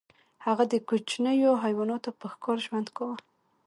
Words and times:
هغه 0.45 0.63
د 0.71 0.73
کوچنیو 0.87 1.51
حیواناتو 1.63 2.09
په 2.19 2.25
ښکار 2.33 2.57
ژوند 2.65 2.87
کاوه. 2.97 3.17